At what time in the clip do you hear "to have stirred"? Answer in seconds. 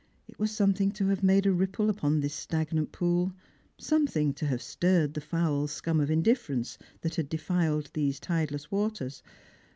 4.33-5.13